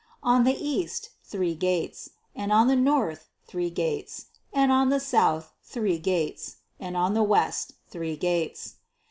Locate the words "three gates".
1.23-2.09, 3.45-4.31, 5.61-6.55, 7.91-8.77